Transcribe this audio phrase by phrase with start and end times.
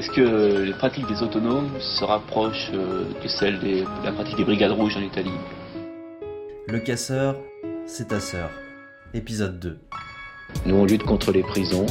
[0.00, 4.44] Est-ce que les pratiques des autonomes se rapprochent euh, de celles de la pratique des
[4.44, 5.30] brigades rouges en Italie?
[6.68, 7.36] Le casseur,
[7.84, 8.48] c'est ta sœur.
[9.12, 9.76] Épisode 2.
[10.64, 11.84] Nous, on lutte contre les prisons,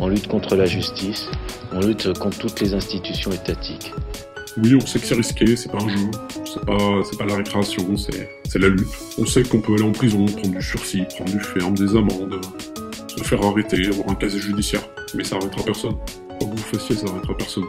[0.00, 1.28] on lutte contre la justice,
[1.70, 3.94] on lutte contre toutes les institutions étatiques.
[4.56, 6.10] Oui, on sait que c'est risqué, c'est pas un jeu,
[6.44, 8.88] c'est pas, c'est pas la récréation, c'est, c'est la lutte.
[9.18, 12.40] On sait qu'on peut aller en prison, prendre du sursis, prendre du ferme, des amendes,
[13.06, 14.82] se faire arrêter, avoir un casier judiciaire.
[15.14, 15.94] Mais ça arrêtera personne.
[16.38, 17.64] Quoi que vous fassiez, ça arrêtera personne.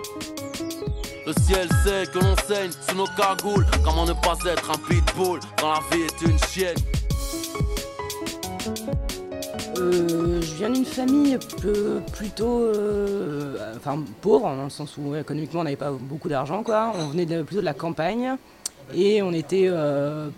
[1.26, 3.66] Le ciel sait que l'on saigne sous nos cagoules.
[3.84, 6.78] Comment ne pas être un pitbull quand la vie est une chienne?
[9.80, 15.62] Euh, je viens d'une famille peu- plutôt euh, enfin, pauvre, dans le sens où économiquement
[15.62, 16.62] on n'avait pas beaucoup d'argent.
[16.64, 16.94] quoi.
[17.00, 18.36] On venait de- plutôt de la campagne
[18.94, 20.30] et on était euh,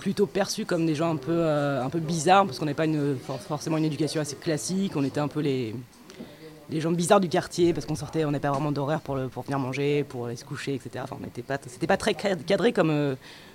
[0.00, 2.84] plutôt perçus comme des gens un peu, euh, un peu bizarres parce qu'on n'avait pas
[2.84, 3.16] une,
[3.48, 4.92] forcément une éducation assez classique.
[4.96, 5.74] On était un peu les,
[6.70, 9.58] les gens bizarres du quartier parce qu'on sortait, on n'avait pas vraiment d'horaire pour, venir
[9.58, 10.90] manger, pour aller se coucher, etc.
[11.04, 13.14] Enfin, on n'était pas, c'était pas très cad- cadré comme, euh,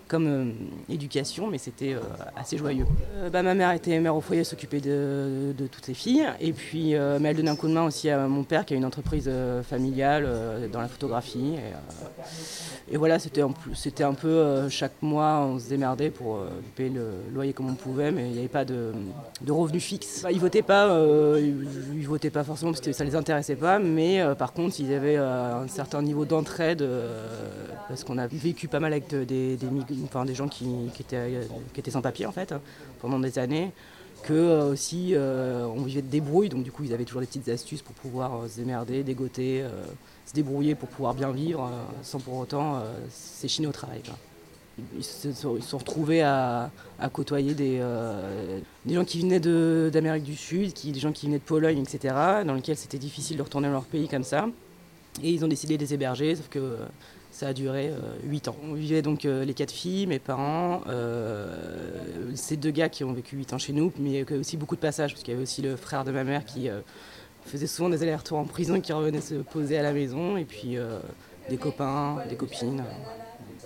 [0.09, 0.45] comme euh,
[0.91, 1.99] éducation, mais c'était euh,
[2.35, 2.85] assez joyeux.
[3.15, 6.95] Euh, bah, ma mère était mère au foyer, s'occupait de, toutes ses filles, et puis
[7.19, 9.29] mais elle donnait un coup de main aussi à mon père qui a une entreprise
[9.63, 10.27] familiale
[10.71, 11.55] dans la photographie.
[12.91, 13.51] Et, voilà, c'était un,
[14.13, 16.39] peu- chaque mois, on se démerdait pour
[16.75, 18.91] payer le loyer comme on pouvait, mais il n'y avait pas de,
[19.41, 20.21] de revenus fixes.
[20.23, 20.87] Bah, ils votaient pas,
[22.07, 25.67] votaient pas forcément parce que ça les intéressait pas, mais par contre, ils avaient un
[25.67, 26.83] certain niveau d'entraide
[27.87, 29.67] parce qu'on a vécu pas mal avec de- des, des,
[30.03, 32.53] enfin, des gens qui, qui étaient, euh, qui étaient sans papier en fait
[32.99, 33.71] pendant des années.
[34.23, 37.27] Que euh, aussi euh, on vivait de débrouille, donc du coup ils avaient toujours des
[37.27, 39.63] petites astuces pour pouvoir se démerder, dégoter,
[40.25, 41.69] se débrouiller pour pouvoir bien vivre
[42.03, 44.01] sans pour autant s'échiner au travail.
[44.97, 46.69] Ils se sont, retrouvés à,
[47.13, 47.81] côtoyer des,
[48.85, 49.39] des gens qui venaient
[49.89, 52.13] d'Amérique du Sud, qui, des gens qui venaient de Pologne, etc.,
[52.45, 54.47] dans lesquels c'était difficile de retourner dans leur pays comme ça.
[55.23, 56.77] Et ils ont décidé de les héberger, sauf que
[57.39, 57.91] ça a duré
[58.25, 58.55] 8 ans.
[58.69, 61.55] On vivait donc euh, les quatre filles, mes parents, euh,
[62.35, 64.81] ces deux gars qui ont vécu 8 ans chez nous, mais il aussi beaucoup de
[64.81, 66.81] passages, parce qu'il y avait aussi le frère de ma mère qui euh,
[67.45, 70.77] faisait souvent des allers-retours en prison, qui revenait se poser à la maison, et puis
[70.77, 70.99] euh,
[71.49, 72.83] des copains, des copines.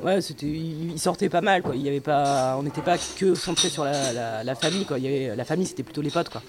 [0.03, 1.75] Ouais, c'était, ils sortaient pas mal, quoi.
[1.75, 5.00] Il y avait pas, on n'était pas que centré sur la, famille, quoi.
[5.00, 6.44] Il la famille, c'était plutôt les potes, quoi.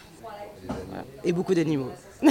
[1.25, 1.91] Et beaucoup d'animaux.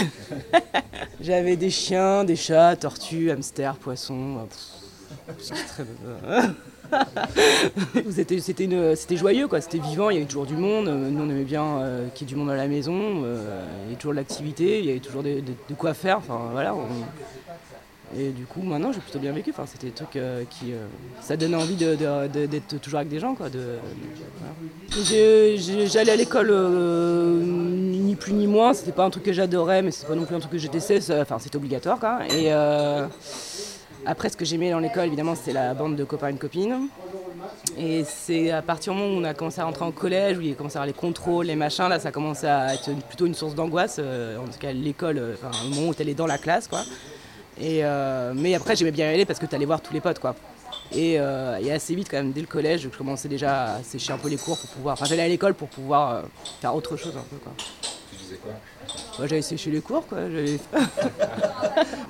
[1.19, 4.37] J'avais des chiens, des chats, tortues, hamsters, poissons.
[4.37, 4.82] euh,
[8.11, 9.61] c'était c'était, joyeux, quoi.
[9.61, 10.87] C'était vivant, il y avait toujours du monde.
[10.87, 13.23] Nous, on aimait bien euh, qu'il y ait du monde à la maison.
[13.23, 15.41] euh, il y avait toujours de l'activité, il y avait toujours de
[15.77, 16.17] quoi faire.
[16.17, 16.75] Enfin, voilà.
[18.17, 19.51] et du coup, maintenant, j'ai plutôt bien vécu.
[19.51, 20.73] Enfin, c'était des trucs euh, qui.
[21.21, 23.47] ça donnait envie d'être toujours avec des gens, quoi.
[24.89, 28.73] J'allais à l'école ni plus ni moins.
[28.73, 30.67] C'était pas un truc que j'adorais, mais c'est pas non plus un truc que je
[30.67, 30.99] détestais.
[31.21, 32.19] Enfin, c'était obligatoire, quoi.
[32.29, 32.51] Et
[34.05, 36.87] après, ce que j'aimais dans l'école, évidemment, c'était la bande de copains et de copines.
[37.77, 40.41] Et c'est à partir du moment où on a commencé à rentrer en collège, où
[40.41, 43.25] il a commencé à avoir les contrôles, les machins, là, ça commençait à être plutôt
[43.25, 43.97] une source d'angoisse.
[43.99, 46.67] euh, en tout cas, l'école, euh, enfin, au moment où tu allais dans la classe,
[46.67, 46.83] quoi.
[47.59, 50.01] Et, euh, mais après, j'aimais bien y aller parce que tu allais voir tous les
[50.01, 50.35] potes, quoi.
[50.91, 54.17] Et, et assez vite, quand même, dès le collège, je commençais déjà à sécher un
[54.17, 54.93] peu les cours pour pouvoir.
[54.93, 56.23] Enfin, j'allais à l'école pour pouvoir
[56.61, 57.53] faire autre chose, un peu, quoi.
[58.33, 58.51] Faisais quoi
[59.19, 60.19] Bah, j'allais sécher les cours, quoi.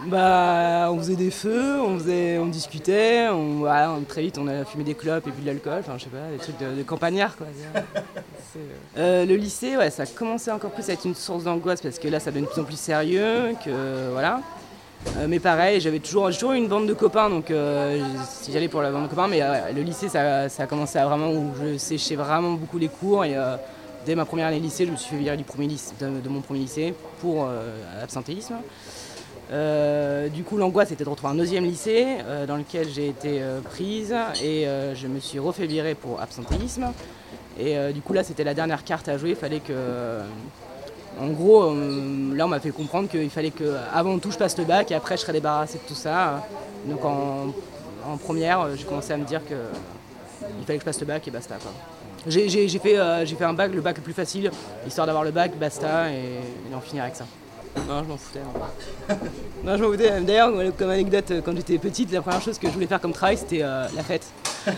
[0.08, 3.64] Bah, on faisait des feux, on, faisait, on discutait, on,
[4.08, 6.30] très vite on a fumé des clopes et bu de l'alcool, enfin je sais pas,
[6.30, 7.48] des trucs de, de campagnard quoi.
[8.52, 8.60] C'est,
[8.98, 12.00] euh, le lycée, ouais, ça a commencé encore plus à être une source d'angoisse parce
[12.00, 14.42] que là ça devenait de plus en plus sérieux, que voilà.
[15.18, 18.02] Euh, mais pareil, j'avais toujours, toujours une bande de copains, donc euh,
[18.52, 21.06] j'allais pour la bande de copains, mais euh, le lycée ça, ça a commencé à
[21.06, 23.58] vraiment où je séchais vraiment beaucoup les cours euh,
[24.06, 26.94] dès ma première année de lycée, je me suis fait virer de, mon premier lycée
[27.22, 27.70] pour euh,
[28.02, 28.56] absentéisme.
[29.52, 33.42] Euh, du coup, l'angoisse était de retrouver un deuxième lycée euh, dans lequel j'ai été
[33.64, 34.66] prise et
[34.96, 36.92] je me suis refait virer pour absentéisme.
[37.60, 39.32] Et du coup, là, c'était la dernière carte à jouer.
[39.32, 40.22] Il fallait que.
[41.20, 41.74] en gros,
[42.34, 44.96] là, on m'a fait comprendre qu'il fallait que avant tout, je passe le bac et
[44.96, 46.48] après, je serais débarrassé de tout ça.
[46.88, 47.54] Donc, en,
[48.08, 49.56] en première, j'ai commencé à me dire que
[50.60, 51.56] il fallait que je passe le bac et basta.
[51.56, 51.72] quoi.
[52.28, 54.50] J'ai fait, euh, j'ai fait un bac, le bac le plus facile,
[54.88, 57.26] histoire d'avoir le bac, basta, et, et d'en finir avec ça.
[57.88, 58.40] Non, je m'en foutais.
[59.64, 60.22] Non, je m'en foutais.
[60.22, 63.14] D'ailleurs, comme anecdote, euh, quand j'étais petite, la première chose que je voulais faire comme
[63.14, 64.26] travail, c'était euh, la fête.
[64.68, 64.72] On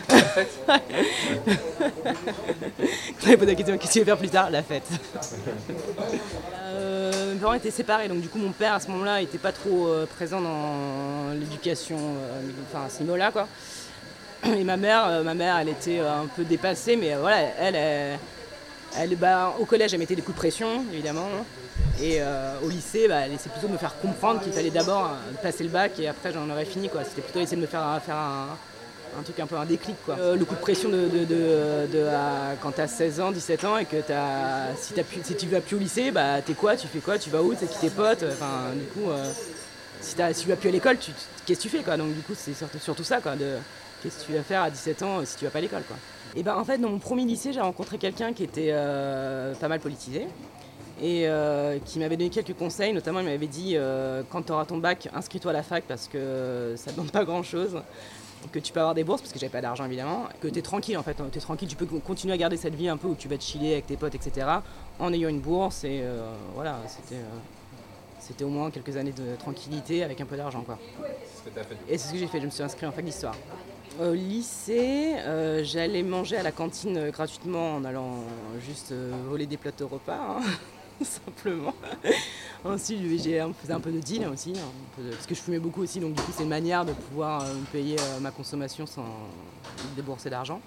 [3.24, 4.50] m'avait posé la question, qu'est-ce que tu veux faire plus tard?
[4.50, 4.88] La fête.
[6.64, 9.52] Euh, mes parents étaient séparés, donc du coup mon père à ce moment-là n'était pas
[9.52, 11.98] trop euh, présent dans l'éducation,
[12.68, 13.48] enfin à ce niveau-là quoi.
[14.54, 17.38] Et ma mère, euh, ma mère, elle était euh, un peu dépassée, mais euh, voilà,
[17.60, 18.20] elle,
[18.98, 21.28] elle, bah, au collège, elle mettait des coups de pression, évidemment.
[22.02, 22.20] Et
[22.62, 25.12] au lycée, bah, elle essayait plutôt de me faire comprendre qu'il fallait d'abord
[25.42, 26.90] passer le bac et après j'en aurais fini.
[27.06, 29.96] C'était plutôt essayer de me faire, faire un, truc un peu un déclic.
[30.06, 30.18] Quoi.
[30.36, 32.08] Le coup de pression de, de,
[32.62, 35.48] quand tu as 16 ans, 17 ans et que as, si, as pu, si tu
[35.48, 36.76] vas plus au lycée, bah, t'es quoi?
[36.76, 37.18] Tu fais quoi?
[37.18, 37.54] Tu vas où?
[37.58, 38.26] C'est qui tes potes?
[38.30, 39.10] Enfin, du coup,
[40.02, 41.96] si, si, tu vas plus à l'école, qu'est-ce que tu fais quoi?
[41.96, 43.22] Donc du coup, c'est surtout, surtout, ça.
[43.22, 43.56] Quoi, de,
[44.06, 45.98] qu'est-ce que tu vas faire à 17 ans si tu vas pas à l'école quoi?
[46.36, 49.80] Et ben en fait, dans mon premier lycée, j'ai rencontré quelqu'un qui était pas mal
[49.80, 50.28] politisé
[51.02, 52.94] et euh, qui m'avait donné quelques conseils.
[52.94, 56.08] Notamment, il m'avait dit euh, quand tu auras ton bac, inscris-toi à la fac parce
[56.08, 57.82] que ça ne demande pas grand-chose.
[58.52, 60.28] Que tu peux avoir des bourses parce que j'avais pas d'argent évidemment.
[60.40, 62.76] Que tu es tranquille en fait, tu es tranquille, tu peux continuer à garder cette
[62.76, 64.46] vie un peu où tu vas te chiller avec tes potes, etc.
[65.00, 65.84] en ayant une bourse.
[65.84, 67.22] Et euh, voilà, c'était.
[68.20, 70.62] c'était au moins quelques années de tranquillité avec un peu d'argent.
[70.62, 70.78] quoi.
[71.90, 73.36] Et c'est ce que j'ai fait, je me suis inscrit en fac d'histoire.
[74.00, 75.16] Au lycée,
[75.64, 78.24] j'allais manger à la cantine gratuitement en allant
[78.66, 78.94] juste
[79.28, 80.38] voler des plateaux repas.
[80.38, 80.42] Hein.
[81.04, 81.74] simplement.
[82.64, 84.54] Ensuite, j'ai faisait un peu de deal aussi,
[85.12, 87.54] parce que je fumais beaucoup aussi, donc du coup c'est une manière de pouvoir euh,
[87.72, 89.06] payer euh, ma consommation sans
[89.96, 90.62] débourser d'argent.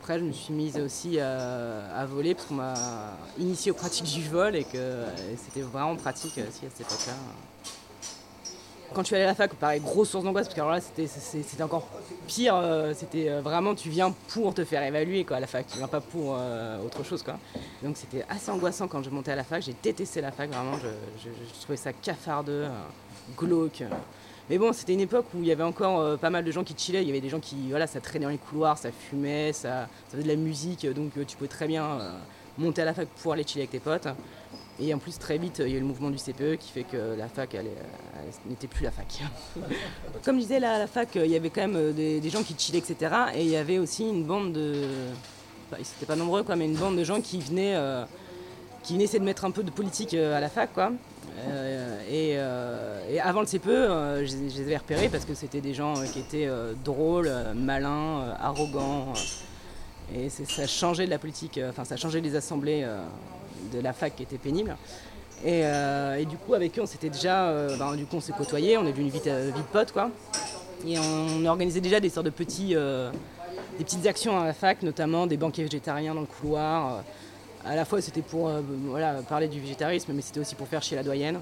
[0.00, 2.74] Après, je me suis mise aussi euh, à voler parce qu'on m'a
[3.38, 5.04] initié aux pratiques du vol et que
[5.36, 7.12] c'était vraiment pratique aussi à cette époque-là.
[8.94, 11.62] Quand tu allais à la fac, pareil, grosse source d'angoisse, parce que alors là, c'était
[11.62, 11.86] encore
[12.26, 12.54] pire.
[12.56, 15.78] Euh, c'était euh, vraiment, tu viens pour te faire évaluer quoi, à la fac, tu
[15.78, 17.22] viens pas pour euh, autre chose.
[17.22, 17.38] Quoi.
[17.82, 19.62] Donc c'était assez angoissant quand je montais à la fac.
[19.62, 20.78] J'ai détesté la fac, vraiment.
[21.22, 22.66] Je, trouvais ça cafardeux,
[23.38, 23.82] glauque.
[24.50, 26.74] Mais bon, c'était une époque où il y avait encore pas mal de gens qui
[26.76, 27.02] chillaient.
[27.02, 29.88] Il y avait des gens qui, voilà, ça traînait dans les couloirs, ça fumait, ça,
[30.08, 30.86] ça faisait de la musique.
[30.92, 31.98] Donc tu pouvais très bien
[32.58, 34.08] monter à la fac pour aller chiller avec tes potes.
[34.84, 36.82] Et en plus, très vite, il y a eu le mouvement du CPE qui fait
[36.82, 37.56] que la fac,
[38.46, 39.20] n'était plus la fac.
[40.24, 42.78] Comme je disais, la fac, il y avait quand même euh, des, gens qui chillaient,
[42.78, 43.14] etc.
[43.34, 44.74] Et il y avait aussi une bande de.
[45.70, 48.04] Bah, ils n'étaient pas nombreux, quoi, mais une bande de gens qui venaient, euh,
[48.82, 50.90] qui venaient de mettre un peu de politique euh, à la fac, quoi.
[52.10, 52.38] et,
[53.22, 56.48] avant le CPE, je, les avais repérés parce que c'était des gens qui étaient
[56.84, 59.12] drôles, malins, arrogants.
[60.14, 62.86] Et ça changeait de la politique, enfin, ça changeait des assemblées
[63.72, 64.76] de la fac qui était pénible.
[65.44, 68.32] Euh, et, du coup, avec eux, on s'était déjà, euh, ben, du coup, on s'est
[68.32, 70.10] côtoyés, on est devenu vite, euh, vite potes, quoi.
[70.86, 75.28] Et on, organisait déjà des sortes de petits, des petites actions à la fac, notamment
[75.28, 77.04] des banquets végétariens dans le couloir.
[77.64, 78.50] À la fois, c'était pour
[78.86, 81.38] voilà, parler du végétarisme, mais c'était aussi pour faire chier la doyenne.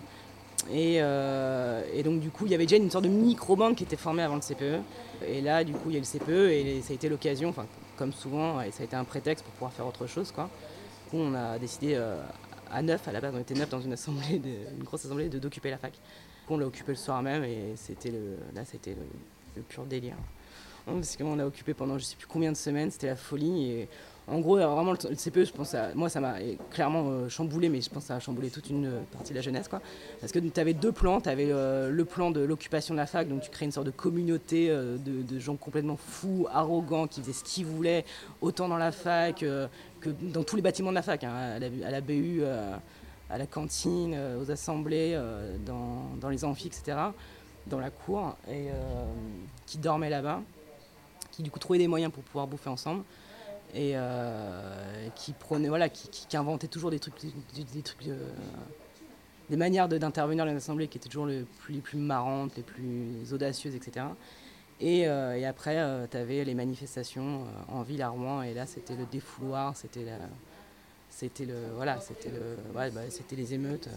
[0.71, 3.97] Et, et, donc, du coup, il y avait déjà une sorte de micro-bande qui était
[3.97, 4.83] formée avant le CPE.
[5.27, 7.65] Et là, du coup, il y a le CPE et ça a été l'occasion, enfin,
[8.00, 10.49] comme souvent, et ça a été un prétexte pour pouvoir faire autre chose, quoi
[11.12, 12.23] on a décidé euh,
[12.70, 14.41] à neuf, à la base on était neuf dans une assemblée,
[14.76, 15.93] une grosse assemblée, d'occuper la fac.
[16.49, 18.97] On l'a occupé le soir même et c'était le, là c'était
[19.56, 20.17] le, pur délire.
[20.87, 23.87] Parce qu'on l'a occupé pendant je sais plus combien de semaines, c'était la folie.
[24.31, 26.35] En gros, vraiment, le, CPE, je pense à, moi, ça m'a
[26.71, 29.43] clairement euh, chamboulé, mais je pense que ça a chamboulé toute une partie de la
[29.43, 29.69] jeunesse.
[29.69, 29.81] Quoi.
[30.21, 31.21] Parce que tu avais deux plans.
[31.21, 33.87] Tu avais euh, le plan de l'occupation de la fac, donc tu crées une sorte
[33.87, 38.05] de communauté de, gens complètement fous, arrogants, qui faisaient ce qu'ils voulaient,
[38.41, 39.44] autant dans la fac,
[40.00, 42.75] que dans tous les bâtiments de la fac, hein, à, la, BU, euh,
[43.29, 46.97] à la cantine, euh, aux assemblées, euh, dans, les amphis, etc.,
[47.67, 48.69] dans la cour, et
[49.67, 50.41] qui dormaient là-bas,
[51.31, 53.05] qui du coup trouvaient des moyens pour pouvoir bouffer ensemble,
[53.75, 53.95] et
[55.15, 57.15] qui prenaient, voilà, qui, inventaient toujours des trucs,
[57.55, 58.09] des, trucs,
[59.49, 63.75] des manières d'intervenir dans les assemblées qui étaient toujours les plus, marrantes, les plus audacieuses,
[63.75, 64.07] etc.
[64.83, 68.67] Euh, et, après, euh, tu avais les manifestations euh, en ville à Rouen, et là,
[68.67, 70.05] c'était le défouloir, c'était
[71.41, 73.89] le voilà c'était le bah, c'était les émeutes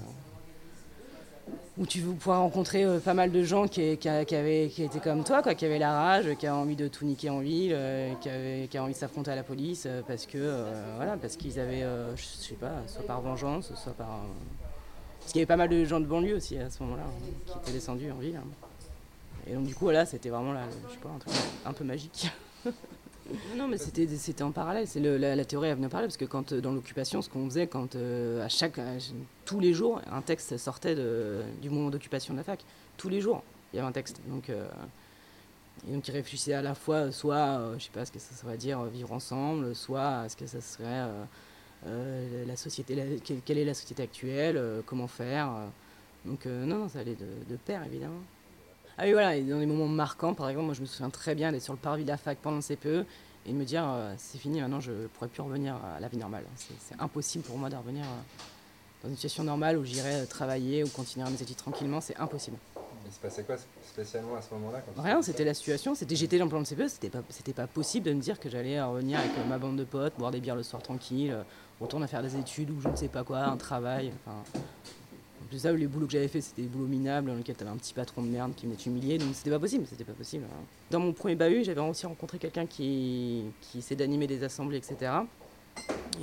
[1.77, 5.55] où tu pouvais rencontrer pas mal de gens qui, avaient qui étaient comme toi quoi
[5.55, 7.75] qui avaient la rage qui avaient envie de tout niquer en ville
[8.21, 10.63] qui avaient, qui avaient envie de s'affronter à la police parce que
[10.97, 11.83] voilà parce qu'ils avaient
[12.15, 14.21] je sais pas soit par vengeance soit par
[15.19, 17.29] parce qu'il y avait pas mal de gens de banlieue aussi à ce moment-là hein,
[17.47, 18.47] qui étaient descendus en ville hein.
[19.47, 21.33] Et donc du coup là c'était vraiment là, je sais pas, un truc
[21.65, 22.31] un peu magique.
[23.56, 26.51] non mais c'était, en parallèle, c'est la, théorie elle venait en parallèle parce que quand
[26.51, 28.80] euh, dans l'occupation ce qu'on faisait quand euh, à chaque
[29.46, 30.96] tous les jours un texte sortait
[31.62, 32.63] du moment d'occupation de la fac,
[32.98, 34.68] tous les jours il y avait un texte donc euh,
[35.88, 38.58] et donc ils réfléchissaient à la fois soit je sais pas ce que ça serait
[38.58, 41.08] dire vivre ensemble, soit à ce que ça serait
[41.86, 45.50] la société, quelle, est la société actuelle, comment faire.
[46.25, 48.22] donc non non ça allait de pair évidemment.
[48.97, 51.33] Ah oui, voilà, et dans des moments marquants, par exemple, moi je me souviens très
[51.33, 53.07] bien d'être sur le parvis de la fac pendant le CPE
[53.45, 56.07] et de me dire euh, c'est fini, maintenant je ne pourrais plus revenir à la
[56.07, 56.43] vie normale.
[56.55, 58.43] C'est impossible pour moi de revenir euh,
[59.03, 62.57] dans une situation normale où j'irais euh, travailler ou continuer mes études tranquillement, c'est impossible.
[63.05, 65.95] Il se passait quoi spécialement à ce moment-là Rien, c'était la situation.
[65.95, 68.39] C'était j'étais dans le plan de CPE, c'était pas, c'était pas possible de me dire
[68.39, 71.35] que j'allais revenir avec ma bande de potes, boire des bières le soir tranquille,
[71.81, 74.13] retourner à faire des études ou je ne sais pas quoi, un travail.
[74.25, 74.43] Enfin,
[75.43, 77.77] en plus les boulots que j'avais fait, c'était des boulots minables dans lesquels t'avais un
[77.77, 80.45] petit patron de merde qui venait t'humilier, donc c'était pas possible, c'était pas possible.
[80.50, 80.63] hein.
[80.89, 85.12] Dans mon premier bahut, j'avais aussi rencontré quelqu'un qui, qui essaie d'animer des assemblées, etc.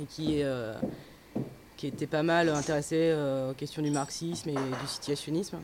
[0.01, 0.73] Et qui, euh,
[1.77, 5.57] qui était pas mal intéressé euh, aux questions du marxisme et du situationnisme.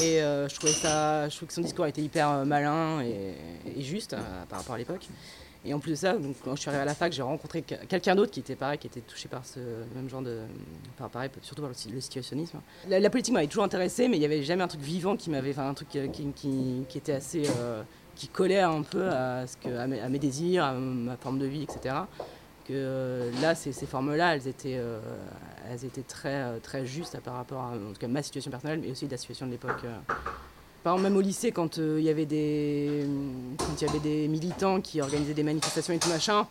[0.00, 3.34] Et euh, je, trouvais ça, je trouvais que son discours était hyper malin et,
[3.82, 4.16] juste
[4.48, 5.06] par rapport à l'époque.
[5.66, 7.74] Et en plus de ça, quand je suis arrivé à la fac, j'ai rencontré que-
[7.86, 9.58] quelqu'un d'autre qui était pareil, qui était touché par ce
[9.94, 10.38] même genre de.
[10.96, 12.60] Par, pareil, surtout par le, si- le situationnisme.
[12.88, 15.50] La, politique m'avait toujours intéressé, mais il n'y avait jamais un truc vivant qui m'avait.
[15.50, 17.42] Enfin, un truc euh, qui, était assez.
[17.58, 17.82] euh,
[18.14, 21.64] qui collait un peu à, ce que, à, mes, désirs, à ma forme de vie,
[21.64, 21.96] etc.
[22.64, 24.80] Que euh, là, ces, formes-là, elles étaient,
[25.68, 28.90] elles étaient très, très justes par rapport à en tout cas, ma situation personnelle, mais
[28.90, 29.84] aussi de la situation de l'époque.
[30.86, 33.04] Par exemple, même au lycée, quand euh, il y avait des,
[33.58, 36.46] quand il y avait des militants qui organisaient des manifestations et tout machin,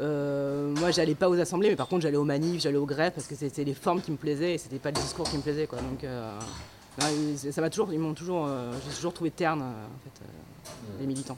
[0.00, 3.12] euh, moi, j'allais pas aux assemblées, mais par contre, j'allais aux manifs, j'allais aux grèves
[3.12, 5.42] parce que c'était les formes qui me plaisaient et c'était pas le discours qui me
[5.42, 5.78] plaisait, quoi.
[5.78, 6.36] Donc, euh,
[7.00, 10.26] non, ça m'a toujours, ils m'ont toujours, euh, j'ai toujours trouvé terne, en fait,
[10.98, 11.36] les militants.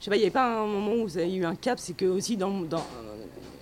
[0.00, 1.78] Je sais pas, il n'y avait pas un moment où vous avez eu un cap,
[1.78, 2.84] c'est que aussi dans, dans,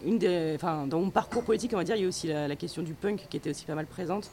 [0.06, 2.48] une des, enfin, dans mon parcours politique, on va dire, il y a aussi la,
[2.48, 4.30] la question du punk qui était aussi pas mal présente.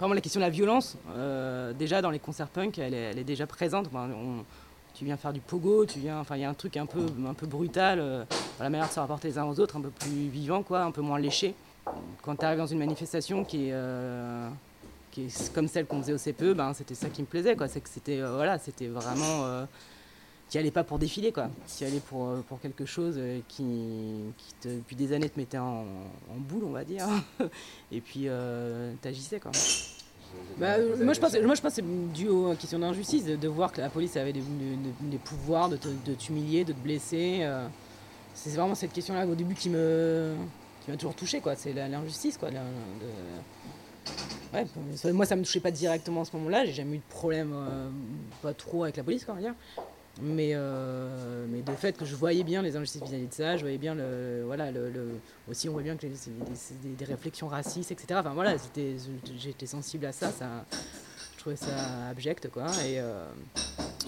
[0.00, 3.46] Par la question de la violence, euh, déjà dans les concerts punk, elle est, déjà
[3.46, 3.90] présente.
[4.94, 7.04] Tu viens faire du pogo, tu viens, enfin, il y a un truc un peu,
[7.28, 8.24] un peu brutal, euh,
[8.58, 10.90] la manière de se rapporter les uns aux autres, un peu plus vivant, quoi, un
[10.90, 11.54] peu moins léché.
[12.22, 14.48] Quand tu arrives dans une manifestation qui est, euh,
[15.10, 17.68] qui est comme celle qu'on faisait au CPE, ben, c'était ça qui me plaisait, quoi.
[17.68, 19.66] C'est que c'était, voilà, c'était vraiment,
[20.48, 21.50] tu n'y allais pas pour défiler, quoi.
[21.76, 23.64] Tu y allais pour, pour quelque chose qui,
[24.38, 25.84] qui depuis des années, te mettait en,
[26.30, 27.06] en boule, on va dire.
[27.92, 29.52] Et puis, euh, t'agissais, quoi.
[30.58, 33.36] Bah, euh, moi, je pense, moi, je pense que c'est dû aux questions d'injustice, de,
[33.36, 34.76] de voir que la police avait des, des-
[35.10, 35.76] des pouvoirs de
[36.14, 37.38] t'humilier, de te blesser.
[37.42, 37.66] euh.
[38.34, 40.34] c'est vraiment cette question-là au début qui me
[40.84, 41.54] qui m'a toujours touché, quoi.
[41.56, 42.50] C'est l'injustice, quoi.
[42.50, 42.66] la- de-
[44.52, 46.64] Ouais, ça- moi, ça me touchait pas directement à ce moment-là.
[46.66, 47.88] J'ai jamais eu de problème, euh,
[48.42, 49.54] pas trop avec la police, quoi, on va dire.
[50.22, 53.62] Mais, euh, mais de fait que je voyais bien les injustices vis-à-vis de ça, je
[53.62, 54.92] voyais bien le, voilà, le,
[55.48, 58.18] aussi on voit bien que des, des- réflexions racistes, etc.
[58.20, 58.56] Enfin voilà,
[59.38, 60.66] j'étais sensible à ça, ça,
[61.34, 62.66] je trouvais ça abject quoi.
[62.84, 63.24] Et, euh,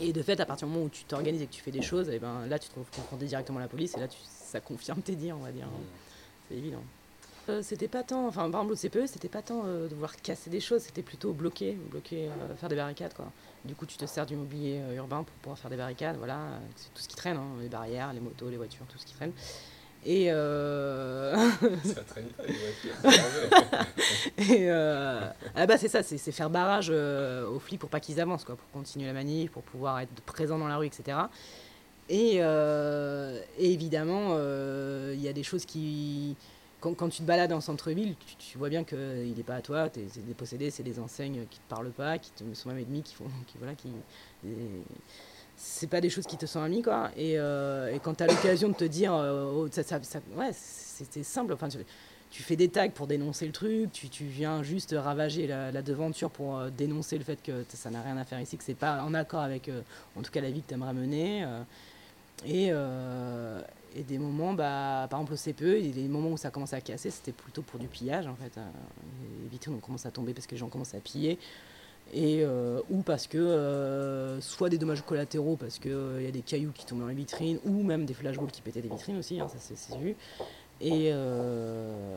[0.03, 1.83] et de fait, à partir du moment où tu t'organises et que tu fais des
[1.83, 4.61] choses, et ben là tu te retrouves confronté directement à la police et là ça
[4.61, 5.69] confirme tes dires, on va dire.
[6.49, 6.83] C'est évident.
[7.49, 10.51] Euh, c'était pas tant, enfin par exemple au CPE, c'était pas tant de vouloir casser
[10.51, 12.29] des choses, c'était plutôt bloquer, bloquer,
[12.59, 13.33] faire des barricades quoi.
[13.65, 16.39] Du coup, tu te sers du mobilier euh, urbain pour pouvoir faire des barricades, voilà,
[16.75, 19.15] c'est tout ce qui traîne, hein, les barrières, les motos, les voitures, tout ce qui
[19.15, 19.33] traîne.
[20.05, 21.37] Et, euh...
[21.85, 23.85] Ça traîne pas, les voitures,
[24.39, 28.45] et euh, ah bah c'est ça, c'est faire barrage aux flics pour pas qu'ils avancent,
[28.45, 31.19] quoi, pour continuer la manif, pour pouvoir être présent dans la rue, etc.
[32.09, 34.37] Et, et évidemment,
[35.13, 36.37] il y a des choses qui.
[36.83, 40.07] Quand, tu te balades en centre-ville, tu, vois bien qu'il n'est pas à toi, t'es-
[40.11, 43.03] c'est des possédés, c'est des enseignes qui te parlent pas, qui te sont même ennemis,
[43.03, 43.25] qui font.
[43.47, 43.89] Qui, voilà, qui,
[45.57, 47.11] c'est pas des choses qui te sont amies, quoi.
[47.17, 49.15] Et, euh, quand tu as l'occasion de te dire.
[49.15, 49.69] euh, oh,
[50.37, 51.53] ouais, c'était simple.
[51.53, 56.31] Enfin, tu- fais des tags pour dénoncer le truc, tu, viens juste ravager la, devanture
[56.31, 59.03] pour euh, dénoncer le fait que ça n'a rien à faire ici, que c'est pas
[59.05, 59.83] en accord avec, euh,
[60.17, 61.45] en tout cas, la vie que tu aimerais mener.
[61.45, 61.63] euh,
[62.47, 63.61] euh,
[63.95, 66.81] et des moments, bah, par exemple au CPE, il des moments où ça commence à
[66.81, 68.57] casser, c'était plutôt pour du pillage en fait.
[68.59, 68.63] euh,
[69.43, 71.39] les vitrines ont commencé à tomber parce que les gens commencent à piller.
[72.13, 76.43] Et, euh, ou parce que euh, soit des dommages collatéraux parce qu'il y a des
[76.43, 79.41] cailloux qui tombent dans les vitrines ou même des flashballs qui pétaient des vitrines aussi,
[79.41, 80.15] hein, ça c'est vu.
[80.81, 82.17] Et, euh,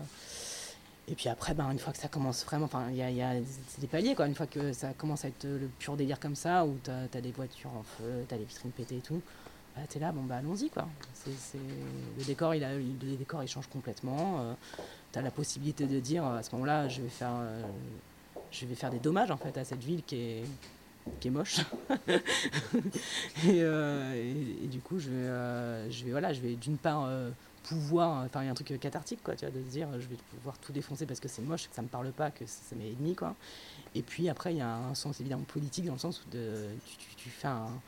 [1.08, 3.34] et puis après, ben, une fois que ça commence vraiment, enfin, il y a,
[3.78, 4.26] des paliers, quoi.
[4.26, 7.22] Une fois que ça commence à être le pur délire comme ça, où t'as as
[7.22, 9.22] des voitures en feu, t'as les vitrines pétées et tout,
[9.76, 10.88] bah, t'es là, bon, bah, allons-y, quoi.
[11.28, 14.40] Le décor, il a, le décor, il change complètement.
[14.42, 14.54] euh,
[15.12, 17.64] t'as la possibilité de dire, à ce moment-là, je vais faire, euh,
[18.52, 20.46] je vais faire des dommages, en fait, à cette ville qui est,
[21.20, 21.60] qui est moche.
[23.46, 27.32] et, euh, du coup, je vais, euh, je vais, voilà, je vais d'une part euh,
[27.64, 30.72] pouvoir, a un truc cathartique, quoi, tu vois, de se dire, je vais pouvoir tout
[30.72, 33.36] défoncer parce que c'est moche, que ça me parle pas, que c'est mes ennemis, quoi.
[33.96, 36.98] Et puis après, il y a un sens évidemment politique dans le sens où tu,
[36.98, 37.82] tu- tu fais un,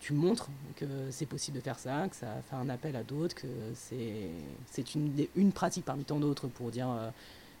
[0.00, 3.34] tu montres que c'est possible de faire ça, que ça fait un appel à d'autres,
[3.34, 7.10] que c'est une, une pratique parmi tant d'autres pour dire euh,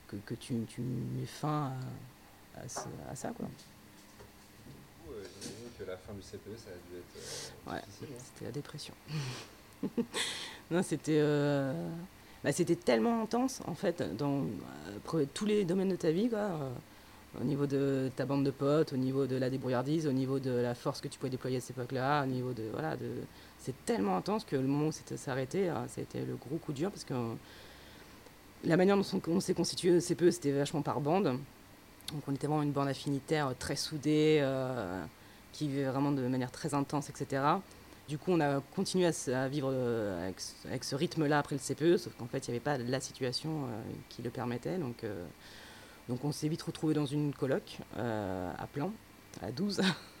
[0.08, 1.72] que, que tu, tu mets fin
[2.56, 2.80] à, à ce-
[3.10, 3.46] à ça, quoi.
[3.46, 3.52] Du
[5.06, 7.16] coup, euh, J'imagine que la fin du CPE, ça a dû être
[7.68, 7.78] euh, Ouais.
[7.78, 8.06] hein.
[8.32, 8.94] C'était la dépression.
[10.70, 11.88] non, c'était euh,
[12.44, 14.44] bah, c'était tellement intense en fait dans
[15.34, 16.50] tous les domaines de ta vie quoi.
[17.36, 20.38] Euh, au niveau de ta bande de potes, au niveau de la débrouillardise, au niveau
[20.38, 23.08] de la force que tu pouvais déployer à cette époque-là, au niveau de voilà, de
[23.58, 26.90] c'est tellement intense que le moment où c'était s'arrêter, a été le gros coup dur
[26.90, 27.14] parce que
[28.64, 31.24] la manière dont on s'est constitué le CPE, c'était vachement par bande.
[31.24, 35.02] Donc on était vraiment une bande affinitaire très soudée, euh,
[35.52, 37.42] qui vivait vraiment de manière très intense, etc.
[38.08, 40.28] Du coup, on a continué à, vivre euh,
[40.66, 43.50] avec, ce rythme-là après le CPE, sauf qu'en fait, il n'y avait pas la situation
[43.50, 44.78] euh, qui le permettait.
[44.78, 45.04] Donc,
[46.10, 48.92] donc on s'est vite retrouvé dans une coloc à Plan,
[49.40, 49.80] à 12.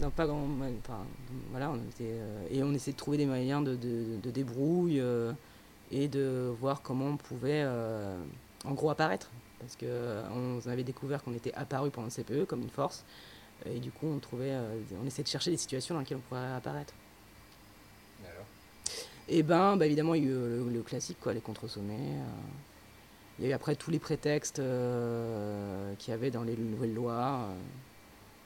[0.00, 0.46] non, pas grand,
[0.80, 1.06] enfin,
[1.50, 2.18] voilà, on était,
[2.50, 5.00] et on essayait de trouver des moyens de, de, de débrouille
[5.92, 8.20] et de voir comment on pouvait euh,
[8.64, 9.30] en gros apparaître.
[9.60, 13.04] Parce qu'on euh, avait découvert qu'on était apparu pendant le CPE comme une force.
[13.66, 16.28] Et du coup, on, trouvait, euh, on essayait de chercher des situations dans lesquelles on
[16.28, 16.94] pourrait apparaître.
[18.24, 18.46] Et alors?
[19.28, 22.16] Et ben, bah, évidemment, il y a eu le, classique, quoi, les contre-sommets.
[23.38, 24.60] Il y a eu après tous les prétextes
[25.98, 27.48] qu'il y avait dans les nouvelles lois,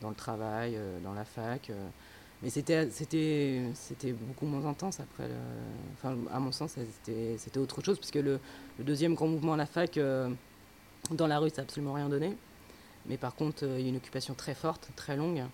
[0.00, 1.70] dans le travail, dans la fac.
[2.42, 2.86] Mais c'était,
[4.20, 5.28] beaucoup moins intense après.
[5.94, 8.38] Enfin, à mon sens, c'était, autre chose, puisque le,
[8.78, 10.28] le, deuxième grand mouvement à la fac, euh,
[11.10, 12.36] dans la rue, ça n'a absolument rien donné.
[13.06, 15.44] Mais par contre, euh, il y a une occupation très forte, très longue.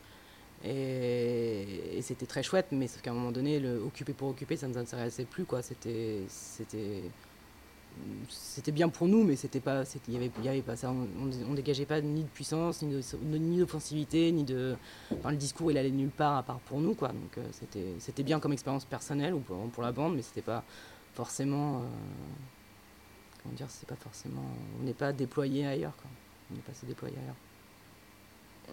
[0.65, 4.67] Et, c'était très chouette, mais sauf qu'à un moment donné, le occuper pour occuper, ça
[4.67, 5.47] ne nous intéressait plus.
[5.63, 6.27] C'était,
[8.29, 10.17] c'était bien pour nous, mais c'était pas, il y
[10.49, 10.91] avait, pas ça.
[10.91, 14.77] On, on, dégageait pas ni de puissance, ni, de, ni d'offensivité, ni de.
[15.25, 17.09] Le discours, il allait nulle part à part pour nous, quoi.
[17.09, 20.65] Donc euh, c'était, c'était bien comme expérience personnelle ou pour, la bande, mais c'était pas
[21.15, 21.79] forcément.
[21.79, 21.81] Euh,
[23.43, 24.45] comment dire, c'est pas forcément.
[24.81, 26.11] On n'est pas déployé ailleurs, quoi.
[26.51, 27.35] On n'est pas se ailleurs.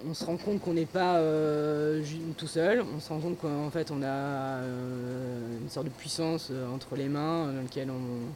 [0.05, 2.03] On se rend compte qu'on n'est pas euh,
[2.37, 2.81] tout seul.
[2.81, 7.51] On se rend compte qu'en fait, on a une sorte de puissance entre les mains
[7.51, 8.31] dans laquelle on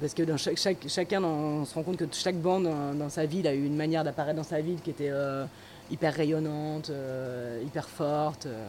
[0.00, 0.58] parce que dans chaque,
[0.88, 2.68] chacun, on se rend compte que chaque bande
[2.98, 5.44] dans, sa ville a eu une manière d'apparaître dans sa ville qui était euh,
[5.90, 8.46] hyper rayonnante, euh, hyper forte.
[8.46, 8.68] Euh,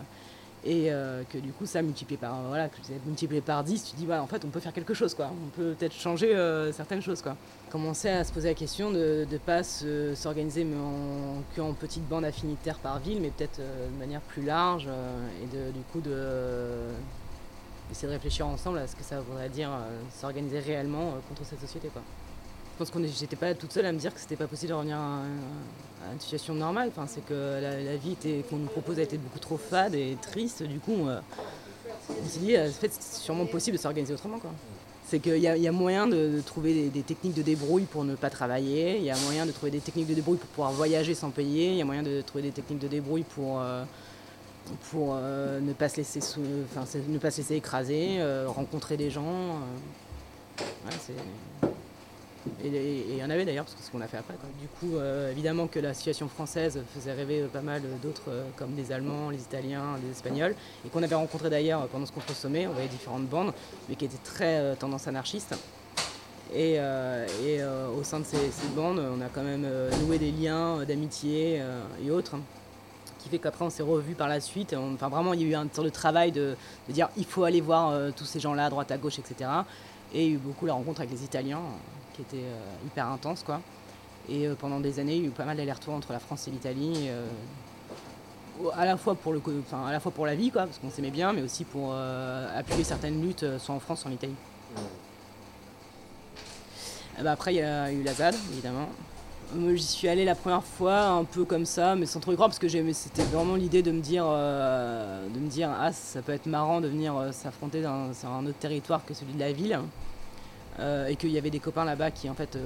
[0.66, 0.90] et
[1.30, 2.68] que du coup, ça multiplié par, voilà,
[3.06, 5.32] multiplié par 10, tu dis, ouais, en fait, on peut faire quelque chose, quoi.
[5.32, 6.36] On peut peut-être changer
[6.74, 7.38] certaines choses, quoi.
[7.70, 10.68] Commencer à se poser la question de ne pas s'organiser
[11.56, 14.90] qu'en petite bande affinitaire par ville, mais peut-être de manière plus large,
[15.42, 16.12] et de, du coup de
[17.92, 21.46] essayer de réfléchir ensemble à ce que ça voudrait dire euh, s'organiser réellement euh, contre
[21.46, 21.90] cette société.
[21.90, 22.02] Quoi.
[22.74, 24.76] Je pense que j'étais pas toute seule à me dire que c'était pas possible de
[24.76, 25.24] revenir à,
[26.14, 26.90] une situation normale.
[26.90, 28.16] Enfin, c'est que la, vie
[28.50, 30.62] qu'on nous propose a été beaucoup trop fade et triste.
[30.64, 31.20] Du coup, euh,
[32.10, 34.38] on s'est dit, c'est sûrement possible de s'organiser autrement.
[34.38, 34.52] Quoi.
[35.08, 38.30] C'est qu'il y, y, a moyen de, trouver des, techniques de débrouille pour ne pas
[38.30, 38.98] travailler.
[38.98, 41.72] Il y a moyen de trouver des techniques de débrouille pour pouvoir voyager sans payer.
[41.72, 43.60] Il y a moyen de trouver des techniques de débrouille pour
[44.92, 49.24] pour euh, ne, pas se laisser ne pas se laisser écraser, euh, rencontrer des gens.
[49.26, 51.14] Euh,
[52.64, 54.36] et il y en avait d'ailleurs, parce que c'est ce qu'on a fait après.
[54.60, 54.98] Du coup,
[55.30, 59.98] évidemment que la situation française faisait rêver pas mal d'autres, comme les Allemands, les Italiens,
[60.02, 62.66] les Espagnols, et qu'on avait rencontré d'ailleurs pendant ce contre-sommet.
[62.66, 63.54] On voyait différentes bandes,
[63.90, 65.56] mais qui étaient très tendance anarchiste.
[66.56, 69.68] Et, au sein de ces, bandes, on a quand même
[70.06, 71.62] noué des liens d'amitié
[72.04, 72.38] et autres
[73.28, 74.74] qui fait qu'après on s'est revus par la suite.
[74.74, 76.56] enfin vraiment il y a eu un temps de travail de,
[76.90, 79.50] dire il faut aller voir euh, tous ces gens-là à droite à gauche, etc.
[80.14, 82.86] Et il y a eu beaucoup la rencontre avec les Italiens euh, qui était euh,
[82.86, 83.62] hyper intense quoi.
[84.30, 86.52] Et pendant des années il y a eu pas mal d'allers-retours entre la France et
[86.52, 87.10] l'Italie.
[88.74, 90.90] à la fois pour le enfin, à la fois pour la vie quoi parce qu'on
[90.90, 94.36] s'aimait bien mais aussi pour appuyer certaines luttes soit en France soit en Italie.
[97.24, 98.90] Bah, après il y a eu la ZAD évidemment
[99.56, 102.50] J'y suis allée la première fois un peu comme ça, mais sans trop y croire,
[102.50, 106.34] parce que c'était vraiment l'idée de me dire, euh, de me dire, ah, ça peut
[106.34, 107.82] être marrant de venir euh, s'affronter
[108.14, 109.80] sur un autre territoire que celui de la ville,
[110.80, 112.58] euh, et qu'il y avait des copains là-bas qui en fait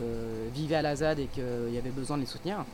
[0.56, 2.66] vivaient à la ZAD et qu'il y avait besoin de les soutenir.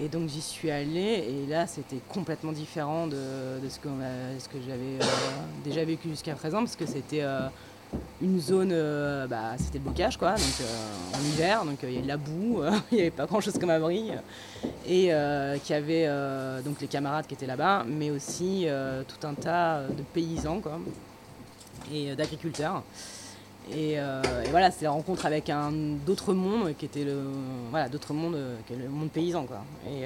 [0.00, 3.16] Et donc j'y suis allée, et là c'était complètement différent de,
[3.68, 4.98] ce que j'avais
[5.64, 7.22] déjà vécu jusqu'à présent, parce que c'était
[8.22, 11.94] une zone, euh, bah, c'était le bocage quoi, donc euh, en hiver, donc euh, il
[11.94, 14.10] y avait de la boue, il n'y avait pas grand chose comme abri,
[14.86, 15.10] et
[15.64, 16.08] qui avait
[16.64, 18.66] donc les camarades qui étaient là-bas, mais aussi
[19.08, 20.78] tout un tas de paysans quoi,
[21.92, 22.82] et d'agriculteurs.
[23.72, 23.96] Et,
[24.50, 25.70] voilà, c'est la rencontre avec un
[26.04, 27.22] d'autres mondes qui était le
[27.70, 29.64] voilà d'autres mondes que le monde paysan quoi.
[29.88, 30.04] Et,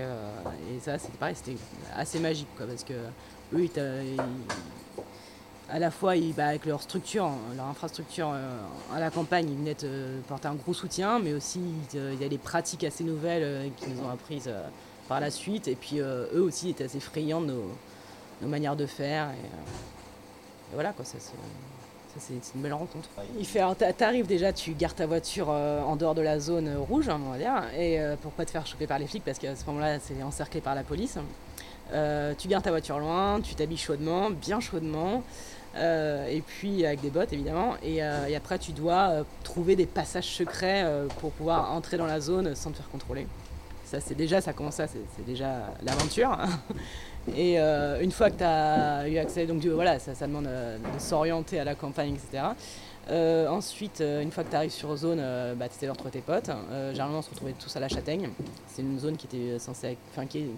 [0.81, 1.59] ça c'était pareil, c'était
[1.94, 2.94] assez magique quoi, parce que
[3.55, 3.70] eux ils,
[5.68, 8.59] à la fois bah, avec leur structure, hein, leur infrastructure euh,
[8.94, 9.76] à la campagne, ils venaient
[10.29, 11.61] porter un gros soutien, mais aussi
[11.92, 14.66] il y a des pratiques assez nouvelles euh, qui nous ont apprises euh,
[15.09, 15.66] par la suite.
[15.68, 19.31] Et puis eux aussi étaient assez friands de nos, manières de faire.
[19.31, 21.18] Et, voilà, quoi, ça,
[22.18, 23.09] c'est une belle rencontre.
[23.38, 23.62] Il fait,
[23.96, 27.38] t'arrives déjà, tu gares ta voiture en dehors de la zone rouge, hein, on va
[27.38, 30.22] dire, et pour pas te faire choper par les flics, parce qu'à ce moment-là, c'est
[30.22, 31.18] encerclé par la police.
[31.92, 35.22] Tu gares ta voiture loin, tu t'habilles chaudement, bien chaudement,
[35.76, 39.86] euh, et puis avec des bottes évidemment, et, euh, après tu dois euh, trouver des
[39.86, 40.84] passages secrets
[41.20, 43.26] pour pouvoir entrer dans la zone sans te faire contrôler.
[43.84, 46.36] Ça, c'est déjà, ça commence ça, c'est c'est déjà l'aventure.
[47.34, 51.00] Et euh, une fois que tu as eu accès, donc voilà, ça, demande euh, de
[51.00, 52.44] s'orienter à la campagne, etc.
[53.08, 55.22] Euh, ensuite, une fois que tu arrives sur zone,
[55.56, 56.50] bah, tu de retrouver tes potes.
[56.90, 58.30] Généralement, on se retrouvait tous à la Châtaigne.
[58.66, 59.96] C'est une zone qui était censée,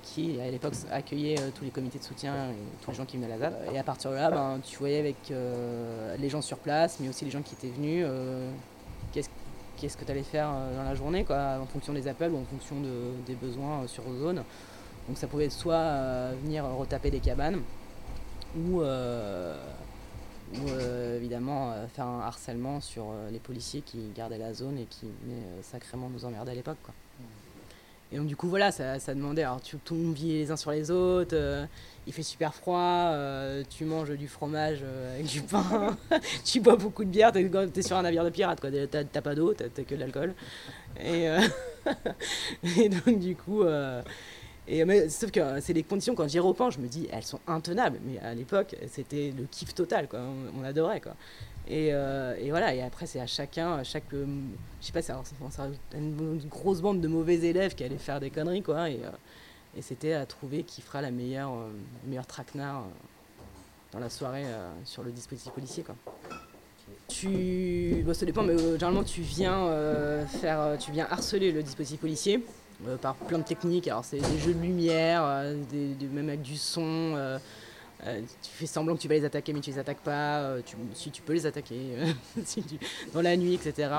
[0.02, 3.33] qui, à l'époque accueillait tous les comités de soutien et tous les gens qui venaient
[3.33, 3.54] à la ZAD.
[3.74, 5.16] Et à partir de là, ben, tu voyais avec
[6.18, 8.07] les gens sur place, mais aussi les gens qui étaient venus,
[9.12, 12.44] qu'est-ce que tu allais faire dans la journée, quoi, en fonction des appels ou en
[12.44, 14.42] fonction de- des besoins sur zone.
[15.09, 17.62] Donc ça pouvait être soit euh, venir retaper des cabanes,
[18.57, 19.57] ou, euh,
[20.68, 25.62] euh, évidemment faire un harcèlement sur les policiers qui gardaient la zone et qui venaient
[25.62, 26.79] sacrément nous emmerder à l'époque.
[26.83, 26.94] quoi.
[28.11, 29.77] Et donc du coup voilà, ça, demandait, alors tu,
[30.14, 31.37] vit les uns sur les autres,
[32.07, 33.12] il fait super froid,
[33.68, 34.83] tu manges du fromage
[35.14, 35.94] avec du pain,
[36.44, 38.71] tu bois beaucoup de bière, t'es es sur un navire de pirate, quoi.
[38.71, 40.35] T'as t'as pas d'eau, t'as que de l'alcool.
[41.03, 41.29] Et
[42.88, 43.64] donc du coup...
[45.09, 47.98] sauf que euh, c'est les conditions, quand j'y repense, je me dis, elles sont intenables.
[48.04, 50.20] Mais à l'époque, c'était le kiff total, quoi.
[50.59, 51.14] On, adorait, quoi.
[51.68, 54.12] Et, euh, et voilà, et après, c'est à chacun, à chaque.
[54.14, 54.26] euh,
[54.81, 55.20] je sais pas, ça-
[55.94, 58.90] une, grosse bande de mauvais élèves qui allaient faire des conneries, quoi.
[58.90, 62.85] Et, euh, c'était à trouver qui fera la meilleure, le meilleur traquenard
[63.92, 64.44] dans la soirée
[64.85, 65.94] sur le dispositif policier, quoi.
[67.07, 72.42] Tu, bon, ça dépend, mais généralement tu viens faire, tu viens harceler le dispositif policier
[72.87, 73.88] euh, par plein de techniques.
[73.88, 77.14] Alors c'est des jeux de lumière, euh, des, même avec du son.
[77.17, 77.38] euh,
[78.05, 80.57] tu fais semblant que tu vas les attaquer, mais tu les attaques pas.
[80.95, 81.97] si tu peux les attaquer
[83.12, 83.91] dans la nuit, etc.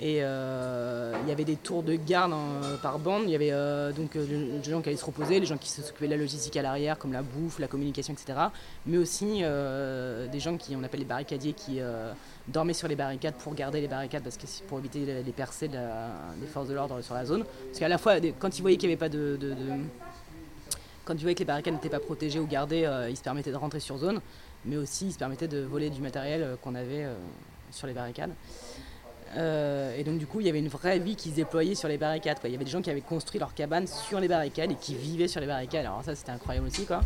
[0.00, 3.24] Et euh, il y avait des tours de garde hein, par bande.
[3.24, 4.24] Il y avait euh, donc euh,
[4.62, 6.98] les gens qui allaient se reposer, les gens qui s'occupaient de la logistique à l'arrière,
[6.98, 8.38] comme la bouffe, la communication, etc.
[8.86, 12.12] Mais aussi euh, des gens qui on appelle les barricadiers, qui euh,
[12.46, 16.46] dormaient sur les barricades pour garder les barricades, parce que pour éviter les percées des
[16.46, 17.44] forces de l'ordre sur la zone.
[17.66, 19.36] Parce qu'à la fois, quand ils voyaient qu'il n'y avait pas de,
[21.08, 23.50] quand ils voyaient que les barricades n'étaient pas protégées ou gardées, euh, ils se permettaient
[23.50, 24.20] de rentrer sur zone,
[24.66, 27.14] mais aussi ils se permettaient de voler du matériel euh, qu'on avait euh,
[27.70, 28.32] sur les barricades.
[29.36, 31.88] Euh, et donc du coup, il y avait une vraie vie qui se déployait sur
[31.88, 32.40] les barricades.
[32.40, 32.48] quoi.
[32.48, 34.94] Il y avait des gens qui avaient construit leur cabane sur les barricades et qui
[34.94, 35.84] vivaient sur les barricades.
[35.86, 37.00] Alors ça, c'était incroyable aussi, quoi.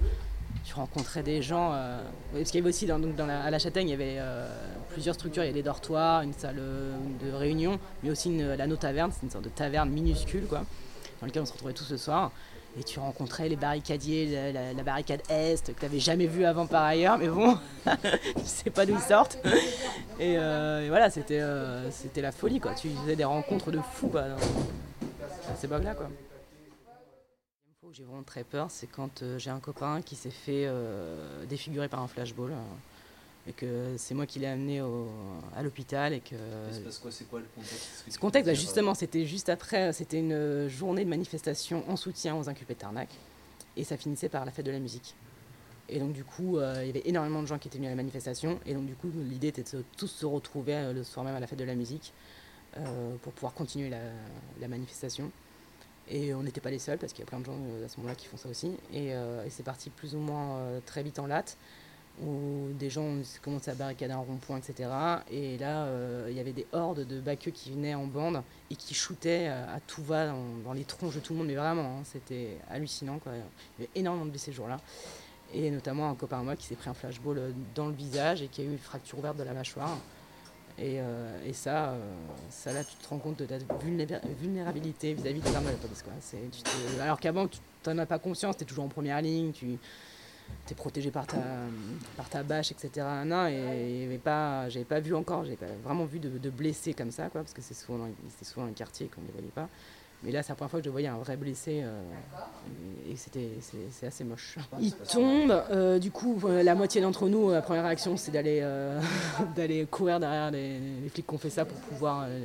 [0.64, 1.72] Tu rencontrais des gens.
[1.72, 2.00] euh,
[2.32, 4.48] parce qu'il y avait aussi donc à la Châtaigne, il y avait euh,
[4.90, 5.42] plusieurs structures.
[5.42, 9.10] Il y avait des dortoirs, une salle de réunion, mais aussi une, la No Taverne,
[9.12, 10.64] c'est une sorte de taverne minuscule, quoi,
[11.20, 12.30] dans laquelle on se retrouvait tous ce soir.
[12.78, 16.84] Et tu rencontrais les barricadiers, la, barricade Est, que tu n'avais jamais vu avant par
[16.84, 19.38] ailleurs, mais bon, tu sais pas d'où ils sortent.
[20.18, 22.74] Et, euh, voilà, c'était euh, c'était la folie, quoi.
[22.74, 26.08] Tu faisais des rencontres de fous, quoi, dans- à quoi.
[27.92, 30.66] J'ai vraiment très peur, c'est quand euh, j'ai un copain qui s'est fait
[31.48, 32.52] défigurer par un flashball.
[33.48, 35.08] Et que c'est moi qui l'ai amené au-
[35.56, 36.36] à l'hôpital et que
[36.70, 40.18] C'est quoi C'est quoi le contexte ce contexte, bah, dire, justement, c'était juste après, c'était
[40.20, 43.08] une journée de manifestation en soutien aux inculpés de Tarnac,
[43.76, 45.14] et ça finissait par la fête de la musique.
[45.88, 47.90] Et donc du coup, euh, il y avait énormément de gens qui étaient venus à
[47.90, 51.02] la manifestation, et donc du coup, l'idée était de se- tous se retrouver euh, le
[51.02, 52.12] soir même à la fête de la musique
[52.78, 53.98] euh, pour pouvoir continuer la,
[54.60, 55.30] la manifestation.
[56.08, 57.96] Et on n'était pas les seuls, parce qu'il y a plein de gens à ce
[57.98, 58.72] moment-là qui font ça aussi.
[58.92, 61.56] Et, et c'est parti plus ou moins très vite en latte,
[62.24, 64.88] où des gens commençaient à barricader un rond-point, etc.
[65.30, 68.76] Et là, euh, il y avait des hordes de baqueux qui venaient en bande et
[68.76, 70.28] qui shootaient euh, à tout va
[70.64, 73.18] dans, les tronches de tout le monde, mais vraiment, hein, c'était hallucinant.
[73.18, 73.32] Quoi.
[73.34, 74.78] Il y avait énormément de blessés ce jour-là.
[75.54, 78.42] Et notamment un copain à moi qui s'est pris un flashball euh, dans le visage
[78.42, 79.98] et qui a eu une fracture ouverte de la mâchoire.
[80.78, 80.98] Et,
[81.52, 81.94] ça,
[82.48, 86.02] ça là, tu te rends compte de ta vulnéra- vulnérabilité vis-à-vis des armes la police.
[86.98, 89.78] Alors qu'avant, tu n'en as pas conscience, tu es toujours en première ligne, tu
[90.70, 91.36] es protégé par ta,
[92.16, 93.06] par ta bâche, etc.
[93.26, 96.94] Non, et avait pas, j'avais pas vu encore, j'avais pas vraiment vu de, de blessés
[96.94, 98.10] comme ça, quoi, parce que c'est souvent, dans-
[98.42, 99.68] souvent le quartier qu'on ne les voyait pas.
[100.22, 102.00] Mais là, c'est la première fois que je voyais un vrai blessé euh,
[103.10, 103.48] et c'était,
[103.90, 104.56] c'est, assez moche.
[104.80, 108.60] Il tombe, euh, du coup, euh, la moitié d'entre nous, la première réaction, c'est d'aller,
[108.62, 109.00] euh,
[109.56, 112.44] d'aller courir derrière les, les flics qui ont fait ça pour pouvoir euh,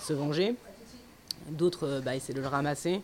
[0.00, 0.56] se venger.
[1.50, 3.00] D'autres bah, essaient de le ramasser,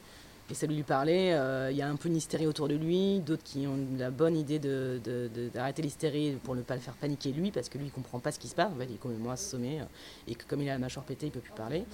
[0.52, 1.30] essaient de lui parler.
[1.32, 4.10] Euh, Il y a un peu une hystérie autour de lui, d'autres qui ont la
[4.10, 7.68] bonne idée de, de- de- d'arrêter l'hystérie pour ne pas le faire paniquer lui, parce
[7.68, 8.70] que lui, il comprend pas ce qui se passe.
[8.74, 9.84] En fait, il est complètement assommé, euh,
[10.28, 11.84] et que comme il a la mâchoire pétée, il peut plus parler.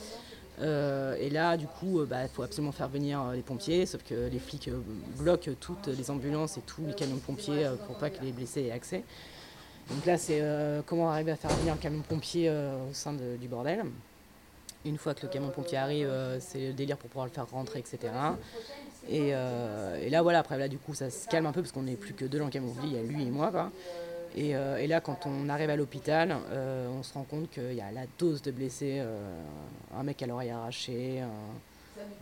[0.61, 4.39] Euh, et là, du coup, il faut absolument faire venir les pompiers, sauf que les
[4.39, 4.71] flics
[5.19, 8.63] bloquent toutes les ambulances et tous les camions de pompiers pour pas que les blessés
[8.63, 9.05] aient accès.
[9.91, 10.43] Donc là, c'est
[10.87, 13.83] comment arriver à faire venir un camion pompier euh, au sein de- du bordel.
[14.87, 17.49] Une fois que le camion pompier arrive, euh, c'est le délire pour pouvoir le faire
[17.51, 17.99] rentrer, etc.
[19.09, 21.73] Et, euh, et là, voilà, après, là, du coup, ça se calme un peu parce
[21.73, 23.51] qu'on n'est plus que deux dans le camion pompier, il y a lui et moi,
[23.51, 23.73] quoi.
[24.37, 27.91] Et, euh, là, quand on arrive à l'hôpital, on se rend compte qu'il y a
[27.91, 29.03] la dose de blessés,
[29.97, 31.23] un mec à l'oreille arrachée,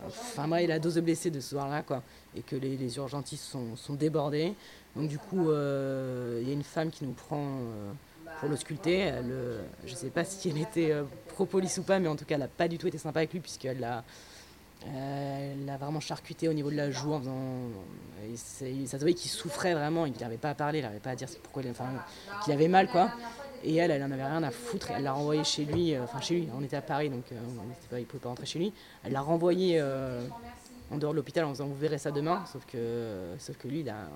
[0.07, 2.01] enfin, ouais, la dose de blessés de ce soir-là, quoi.
[2.35, 4.53] Et que les, les urgentistes sont, sont débordés.
[4.95, 7.59] Donc, du coup, il y a une femme qui nous prend
[8.47, 8.91] pour.
[8.91, 12.15] Elle, euh, je ne sais pas si elle était euh, pro-police ou pas, mais en
[12.15, 14.03] tout cas, elle n'a pas du tout été sympa avec lui, puisqu'elle l'a.
[14.87, 17.69] euh, elle l'a vraiment charcuté au niveau de la joue en faisant.
[18.23, 21.11] et ça se voyait qu'il souffrait vraiment, il n'arrivait pas à parler, il n'arrivait pas
[21.11, 21.89] à dire pourquoi il, enfin,
[22.43, 23.09] qu'il avait mal quoi.
[23.63, 26.21] Et elle, elle en avait rien à foutre, elle l'a renvoyé chez lui, euh, enfin
[26.21, 28.73] chez lui, on était à Paris donc euh, il pouvait pas rentrer chez lui.
[29.03, 30.27] Elle l'a renvoyé euh,
[30.91, 33.79] en dehors de l'hôpital en disant vous verrez ça demain, sauf que, sauf que lui
[33.79, 34.07] il a,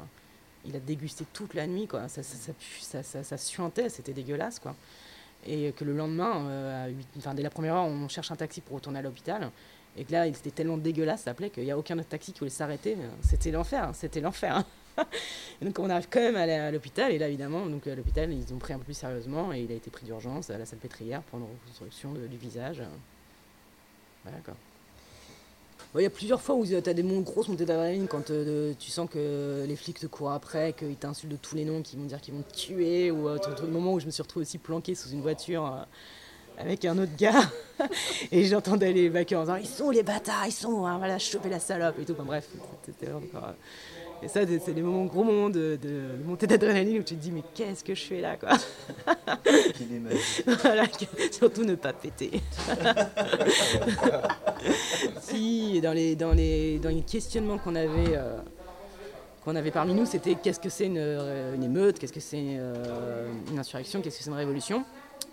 [0.65, 4.59] il a dégusté toute la nuit quoi, ça, ça, ça, ça, ça- suintait, c'était dégueulasse
[4.59, 4.75] quoi.
[5.45, 8.75] Et que le lendemain, euh, enfin, dès la première heure, on cherche un taxi pour
[8.75, 9.49] retourner à l'hôpital.
[9.97, 12.31] Et que là, il était tellement dégueulasse, ça appelait qu'il n'y a aucun autre taxi
[12.33, 12.97] qui voulait s'arrêter.
[13.21, 14.63] C'était l'enfer, hein, c'était l'enfer.
[15.61, 18.53] Et donc on arrive quand même à l'hôpital, et là évidemment, donc à l'hôpital, ils
[18.53, 20.79] ont pris un peu plus sérieusement, et il a été pris d'urgence à la salle
[20.79, 22.83] pétrière pour une reconstruction du visage.
[24.23, 24.55] Voilà quoi.
[25.95, 28.91] Il y a plusieurs fois où tu as des grosses montées d'adrénaline quand euh, tu
[28.91, 32.05] sens que les flics te courent après, qu'ils t'insultent de tous les noms, qu'ils vont
[32.05, 34.59] dire qu'ils vont te tuer, ou euh, le moment où je me suis retrouvée aussi
[34.59, 35.81] planquée sous une voiture euh,
[36.59, 37.41] avec un autre gars,
[38.31, 41.49] et j'entendais les vainqueurs en disant Ils sont les bâtards, ils sont, hein, voilà, choper
[41.49, 42.13] la salope et tout.
[42.13, 42.47] Enfin bref,
[42.85, 43.55] c'était encore.
[44.21, 47.31] Et ça, c'est des moments, gros moments de, de montée d'adrénaline où tu te dis
[47.31, 48.49] Mais qu'est-ce que je fais là, quoi
[50.61, 50.83] voilà,
[51.31, 52.41] surtout ne pas péter.
[55.21, 58.37] si, dans les, dans les, dans les questionnements qu'on avait, euh,
[59.45, 62.37] qu'on avait parmi nous, c'était qu'est-ce que c'est une, euh, une émeute, qu'est-ce que c'est
[62.37, 64.83] euh, une insurrection, qu'est-ce que c'est une révolution.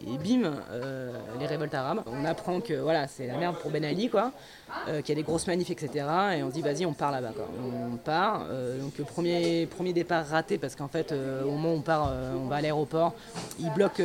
[0.03, 2.03] Et bim, euh, les révoltes arabes.
[2.07, 4.33] On apprend que voilà, c'est la merde pour Ben Ali, quoi,
[4.89, 6.07] euh, qu'il y a des grosses manifs, etc.
[6.37, 7.33] Et on se dit, vas-y, on part là-bas.
[7.93, 8.47] On part.
[8.51, 12.57] euh, donc, premier, départ raté, parce qu'en fait, au moment où on part, on va
[12.57, 13.15] à l'aéroport,
[13.59, 14.03] ils bloquent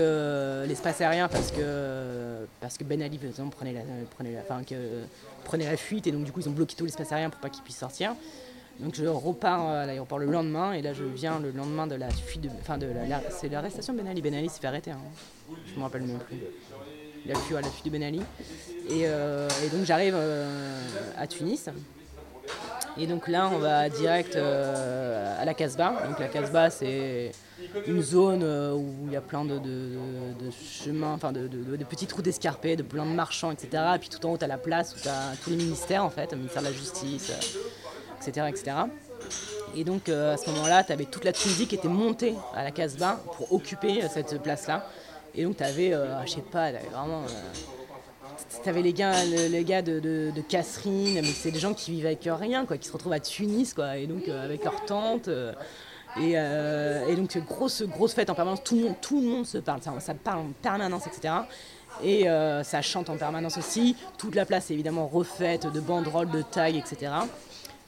[0.67, 3.47] l'espace aérien parce que, Ben Ali, par
[5.43, 6.07] prenait la, fuite.
[6.07, 8.15] Et donc, du coup, ils ont bloqué tout l'espace aérien pour pas qu'il puisse sortir.
[8.79, 12.09] Donc je repars à l'aéroport le lendemain et là je viens le lendemain de la
[12.09, 14.21] fuite de, enfin de la, c'est l'arrestation Ben Ali.
[14.21, 14.91] Ben Ali s'est fait arrêter.
[14.91, 14.97] hein.
[15.67, 16.37] Je me rappelle même plus.
[17.25, 18.21] Il a de Ben Ali.
[18.89, 20.79] Et, euh, donc j'arrive euh,
[21.17, 21.69] à Tunis.
[22.97, 26.07] Et donc là on va direct euh, à la Casbah.
[26.07, 27.31] Donc la Casbah c'est
[27.87, 29.59] une zone où il y a plein de,
[30.51, 31.47] chemins, enfin de,
[31.87, 33.83] petites routes escarpées, de plein de marchands, etc.
[33.95, 36.03] Et puis tout en haut, tu as la place où tu as tous les ministères,
[36.03, 37.31] en fait, le ministère de la Justice,
[38.19, 38.47] etc.
[38.49, 38.71] etc.
[39.75, 42.71] Et donc à ce moment-là, tu avais toute la Tunisie qui était montée à la
[42.71, 44.89] Casbah pour occuper cette place-là.
[45.35, 45.93] Et donc tu avais,
[46.25, 47.23] je sais pas, t'avais vraiment...
[48.63, 51.73] tu avais les gars, le- les gars de, de, de Kasserine, mais c'est des gens
[51.73, 54.63] qui vivent avec rien, quoi, qui se retrouvent à Tunis, quoi, et donc euh, avec
[54.63, 55.27] leur tente.
[55.27, 55.53] euh,
[56.17, 59.57] et, euh, donc grosse, grosse fête en permanence, tout le monde, tout le monde se
[59.59, 61.33] parle, ça, ça parle en permanence, etc.
[62.03, 63.95] Et euh, ça chante en permanence aussi.
[64.17, 67.13] Toute la place est évidemment refaite de banderoles, de tags, etc.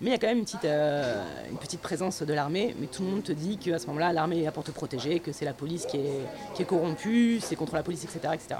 [0.01, 2.87] Mais il y a quand même une petite, euh, une petite présence de l'armée, mais
[2.87, 5.31] tout le monde te dit qu'à ce moment-là, l'armée est là pour te protéger, que
[5.31, 6.25] c'est la police qui est,
[6.55, 8.33] qui est corrompue, c'est contre la police, etc.
[8.33, 8.59] etc.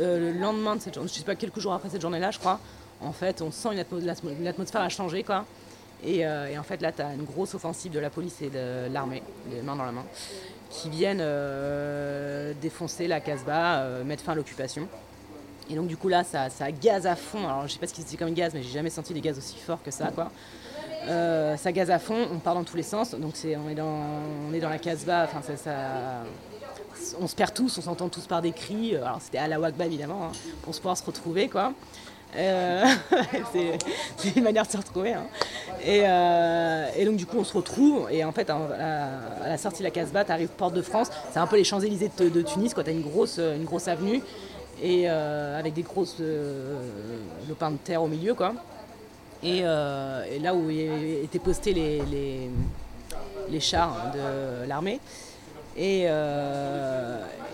[0.00, 2.38] Euh, le lendemain de cette journée, je sais pas, quelques jours après cette journée-là, je
[2.38, 2.58] crois,
[3.00, 3.68] en fait, on sent
[4.40, 5.44] l'atmosphère a changé, quoi.
[6.02, 8.50] Et, euh, et en fait, là, tu as une grosse offensive de la police et
[8.50, 10.04] de l'armée, les mains dans la main,
[10.70, 11.22] qui viennent
[12.60, 14.88] défoncer la Casbah, mettre fin à l'occupation.
[15.70, 17.46] Et donc, du coup, là, ça, ça gaz à fond.
[17.46, 19.38] Alors, je sais pas ce qui c'était comme gaz, mais j'ai jamais senti des gaz
[19.38, 20.30] aussi forts que ça, quoi.
[21.06, 23.14] Euh, ça gaz à fond, on part dans tous les sens.
[23.14, 23.98] Donc, c'est, on, est dans,
[24.48, 25.72] on est dans la Casbah, enfin, ça,
[27.20, 28.96] on se perd tous, on s'entend tous par des cris.
[28.96, 31.72] Alors, c'était à la Wakba, évidemment, hein, pour se pouvoir se retrouver, quoi.
[32.36, 32.84] Euh,
[33.52, 35.12] c'est, une manière de se retrouver.
[35.12, 35.26] hein.
[35.84, 39.80] Et, euh, et donc du coup on se retrouve et en fait à la sortie
[39.80, 42.42] de la Casbah, tu arrives Porte de France, c'est un peu les Champs-Élysées de, de
[42.42, 44.22] Tunis, tu as une grosse, une grosse avenue
[44.84, 46.78] et euh, avec des grosses euh,
[47.48, 48.52] lopins de terre au milieu quoi.
[49.42, 52.02] Et, euh, là où étaient postés les,
[53.50, 55.00] les, chars de l'armée.
[55.76, 56.04] Et,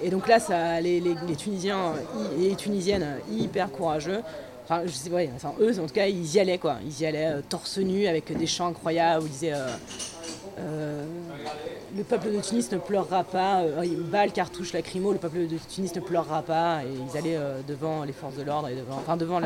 [0.03, 1.95] et donc là, ça, les, les- Tunisiens
[2.39, 4.21] et les Tunisiennes hyper courageux.
[4.65, 6.77] Enfin, je sais, ouais, enfin, eux, en tout cas, ils y allaient, quoi.
[6.85, 9.55] Ils y allaient torse nu avec des chants incroyables où ils disaient
[10.59, 11.05] euh,
[11.97, 15.95] Le peuple de Tunis ne pleurera pas, euh, balle, cartouche, lacrymo, le peuple de Tunis
[15.95, 16.83] ne pleurera pas.
[16.85, 19.41] Et ils allaient euh, devant les forces de l'ordre devant, enfin, devant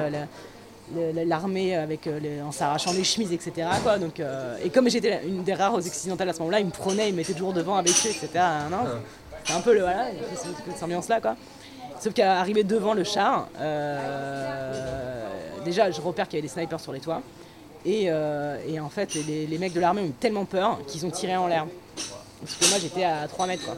[0.94, 3.68] l'armée avec euh, en s'arrachant les chemises, etc.
[4.00, 4.20] Donc,
[4.62, 7.18] et comme j'étais une des rares occidentales à ce moment-là, ils me prenaient, ils me
[7.18, 8.28] mettaient toujours devant avec eux, etc.
[8.70, 8.84] Non,
[9.44, 11.36] c'est un peu le voilà, cette, ambiance-là, quoi.
[12.00, 13.48] Sauf qu'à arriver devant le char,
[15.64, 17.22] déjà je repère qu'il y avait des snipers sur les toits.
[17.84, 21.10] Et, euh, et en fait, les, mecs de l'armée ont eu tellement peur qu'ils ont
[21.10, 21.66] tiré en l'air.
[22.40, 23.70] Parce que moi j'étais à 3 mètres.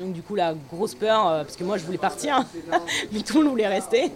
[0.00, 2.44] Donc du coup la grosse peur, euh, parce que moi je voulais partir,
[3.12, 4.10] mais tout le monde voulait rester.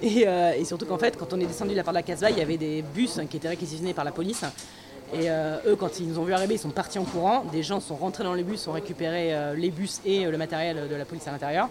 [0.00, 2.02] Et, euh, et surtout qu'en fait quand on est descendu de la part de la
[2.02, 4.44] Casbah, il y avait des bus qui étaient réquisitionnés par la police.
[5.14, 7.44] Et eux quand ils nous ont vu arriver, ils sont partis en courant.
[7.52, 10.94] Des gens sont rentrés dans les bus, ont récupéré les bus et le matériel de
[10.96, 11.68] la police à l'intérieur.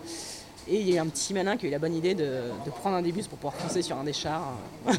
[0.68, 2.42] Et il y a un petit malin qui a eu la bonne idée de,
[2.80, 4.54] prendre un des bus pour pouvoir foncer sur un des chars.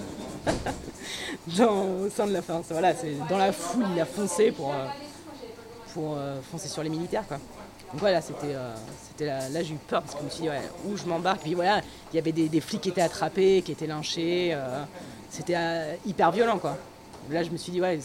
[1.58, 2.62] dans, au sein de la fin.
[2.70, 4.86] Voilà, c'est dans la foule, il a foncé pour, euh,
[5.92, 7.24] pour euh, foncer sur les militaires.
[7.92, 8.74] Donc voilà, c'était, euh,
[9.20, 11.42] là, là, j'ai eu peur parce que je me suis dit, ouais, où je m'embarque?
[11.42, 11.80] Puis voilà,
[12.12, 14.50] il y avait des, flics qui étaient attrapés, qui étaient lynchés.
[14.52, 14.82] euh,
[15.30, 16.76] c'était euh, hyper violent, quoi.
[17.30, 17.98] Là, je me suis dit, ouais,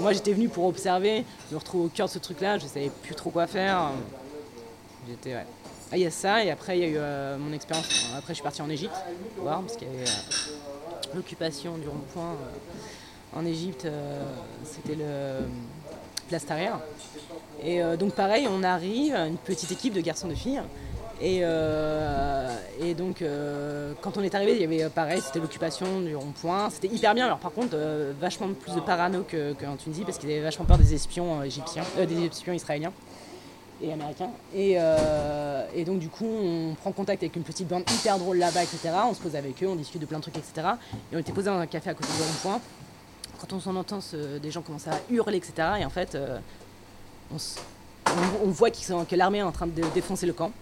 [0.00, 2.90] moi j'étais venu pour observer, je me retrouve au cœur de ce truc-là, je savais
[3.02, 3.90] plus trop quoi faire.
[5.08, 5.46] J'étais, ouais.
[5.92, 8.12] Ah, il y a ça, et après, il y a eu euh, mon expérience.
[8.16, 8.94] Après, je suis parti en Égypte,
[9.38, 13.86] voir, parce qu'il y avait euh, l'occupation du rond-point euh, en Égypte,
[14.64, 15.46] c'était le
[16.28, 16.46] Place.
[17.64, 20.62] Et donc, pareil, on arrive, une petite équipe de garçons de filles.
[21.20, 21.42] Et,
[22.80, 23.22] et donc,
[24.00, 26.70] quand on est arrivé, il y avait pareil, c'était l'occupation du rond-point.
[26.70, 27.26] C'était hyper bien.
[27.26, 27.76] Alors, par contre,
[28.20, 31.84] vachement plus de parano que- qu'en Tunisie, parce qu'ils avaient vachement peur des espions égyptiens,
[31.96, 32.92] des espions israéliens
[33.82, 34.30] et américains.
[34.54, 38.38] Et, euh, et donc, du coup, on prend contact avec une petite bande hyper drôle
[38.38, 38.90] là-bas, etc.
[39.08, 40.68] On se pose avec eux, on discute de plein de trucs, etc.
[41.12, 42.60] Et on était posé dans un café à côté du rond-point.
[43.40, 44.00] Quand on s'en entend,
[44.42, 45.54] des gens commencent à hurler, etc.
[45.80, 46.38] Et en fait, euh,
[48.44, 50.52] on, voit qu'ils sont- que l'armée est en train de défoncer le camp.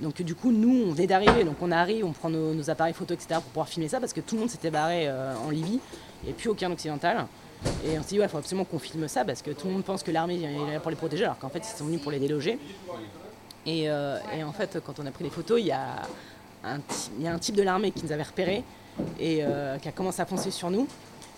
[0.00, 3.14] Donc du coup, nous, on venait d'arriver, donc on arrive, on prend nos, appareils photo,
[3.14, 3.34] etc.
[3.34, 5.80] pour pouvoir filmer ça, parce que tout le monde s'était barré euh, en Libye,
[6.22, 7.26] avait plus aucun occidental.
[7.84, 9.84] Et on s'est dit, ouais, faut absolument qu'on filme ça, parce que tout le monde
[9.84, 12.12] pense que l'armée est là pour les protéger, alors qu'en fait, ils sont venus pour
[12.12, 12.58] les déloger.
[13.66, 16.02] Et, euh, et en fait, quand on a pris les photos, il y a
[16.64, 16.80] un,
[17.20, 18.64] y a un type de l'armée qui nous avait repérés
[19.18, 20.86] et euh, qui a commencé à foncer sur nous.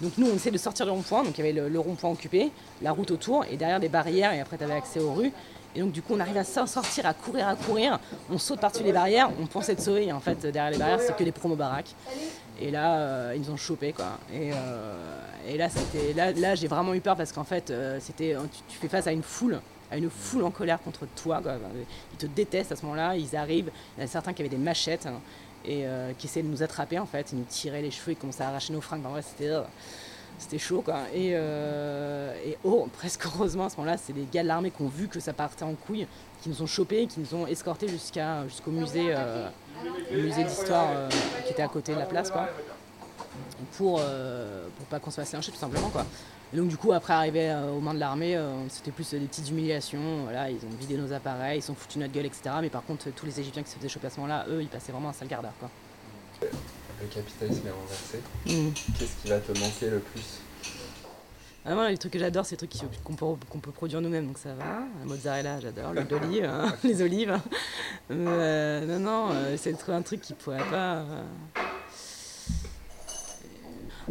[0.00, 2.52] Donc nous, on essaie de sortir du rond-point, donc il y avait le, rond-point occupé,
[2.82, 5.32] la route autour, et derrière des barrières, et après tu avais accès aux rues.
[5.74, 7.98] Et donc du coup, on arrive à s'en sortir, à courir, à courir.
[8.30, 11.00] On saute par-dessus les barrières, on pensait être sauvés, et en fait, derrière les barrières,
[11.00, 11.94] c'est que des promos baraques.
[12.60, 14.18] Et là, euh, ils nous ont chopé quoi.
[14.32, 17.98] Et, euh, et là, c'était, là, là, j'ai vraiment eu peur parce qu'en fait, euh,
[18.00, 18.34] c'était,
[18.68, 21.40] tu, fais face à une foule, à une foule en colère contre toi.
[21.42, 21.54] Quoi.
[22.12, 23.16] Ils te détestent à ce moment-là.
[23.16, 23.70] Ils arrivent.
[23.96, 25.20] Il y en a certains qui avaient des machettes hein,
[25.64, 25.84] et
[26.18, 27.30] qui essayaient de nous attraper en fait.
[27.32, 29.06] Ils nous tiraient les cheveux, ils commençaient à arracher nos fringues.
[29.06, 29.54] En vrai, c'était,
[30.38, 31.00] c'était chaud quoi.
[31.12, 34.82] Et, euh, et oh, presque heureusement à ce moment-là, c'est les gars de l'armée qui
[34.82, 36.06] ont vu que ça partait en couille,
[36.42, 39.14] qui nous ont chopés, qui nous ont escortés jusqu'à, jusqu'au musée.
[39.14, 39.48] euh,
[40.12, 41.08] musée d'histoire euh,
[41.44, 42.48] qui était à côté de la place, quoi,
[43.76, 46.04] pour, pour pas qu'on se fasse lyncher tout simplement, quoi.
[46.52, 50.22] Et donc du coup, après arriver aux mains de l'armée, c'était plus des petites humiliations.
[50.24, 52.42] Voilà, ils ont vidé nos appareils, ils sont foutus notre gueule, etc.
[52.62, 54.68] Mais par contre, tous les Égyptiens qui se faisaient choper à ce moment-là, eux, ils
[54.68, 55.68] passaient vraiment un sale gardard, quoi.
[57.00, 58.18] Le capitalisme est renversé.
[58.46, 58.72] Mm.
[58.98, 60.40] Qu'est-ce qui va te manquer le plus
[61.64, 63.14] Ah, moi, les trucs que j'adore, c'est les trucs qu'on
[63.60, 64.80] peut, produire nous-mêmes, donc ça va.
[65.00, 65.92] La mozzarella, j'adore.
[65.92, 67.38] L'huile d'olive, hein, les olives.
[68.10, 70.96] Euh, non, non, euh, c'est de trouver un truc qui pourrait pas.
[70.96, 71.22] euh,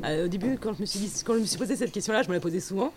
[0.03, 2.21] Euh, au début, quand je me suis dit, quand je me suis posé cette question-là,
[2.21, 2.93] je me la posais souvent.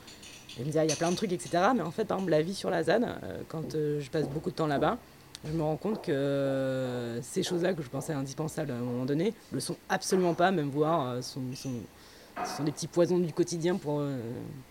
[0.48, 1.50] Je me disais, ah, il y a plein de trucs, etc.
[1.74, 4.28] Mais en fait, par exemple, la vie sur la ZAD, euh, quand euh, je passe
[4.28, 4.98] beaucoup de temps là-bas,
[5.44, 9.04] je me rends compte que euh, ces choses-là que je pensais indispensables à un moment
[9.04, 13.76] donné, le sont absolument pas, même voire euh, sont, sont, des petits poisons du quotidien
[13.76, 14.18] pour, euh,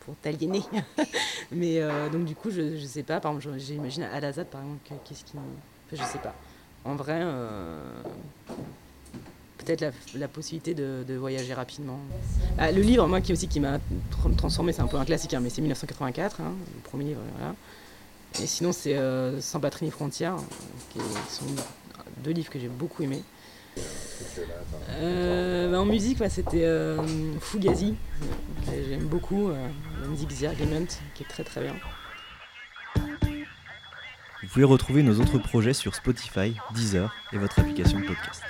[0.01, 0.63] pour t'aliéner.
[1.51, 4.61] Mais donc du coup, je, je sais pas, par exemple, j'imagine à la ZAD, par
[4.61, 5.33] exemple, que- qu'est-ce qui...
[5.37, 6.35] Enfin, je sais pas.
[6.85, 7.23] En vrai,
[9.57, 11.99] peut-être la, la possibilité de, de voyager rapidement.
[12.57, 15.33] Ah, le livre, moi, qui aussi qui m'a tr- transformé, c'est un peu un classique,
[15.33, 17.55] hein, mais c'est 1984, hein, le premier livre, voilà.
[18.41, 20.37] Et sinon, c'est euh, Sans patrie ni frontières,
[20.91, 21.45] qui sont
[22.23, 23.23] deux livres que j'ai beaucoup aimés.
[24.91, 26.97] Euh, bah, en musique, c'était euh,
[27.39, 27.95] Fugazi,
[28.65, 30.55] que j'aime beaucoup, la musique The
[31.15, 31.75] qui est très très bien.
[32.95, 38.41] Vous pouvez retrouver nos autres projets sur Spotify, Deezer et votre application de podcast.